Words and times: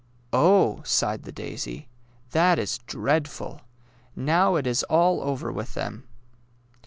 ^^ 0.01 0.03
Oh!" 0.33 0.81
sighed 0.83 1.25
the 1.25 1.31
daisy, 1.31 1.87
'^ 2.29 2.31
that 2.31 2.57
is 2.57 2.79
dreadful! 2.87 3.61
Now 4.15 4.55
it 4.55 4.65
is 4.65 4.81
all 4.85 5.21
over 5.21 5.51
with 5.51 5.75
them! 5.75 6.07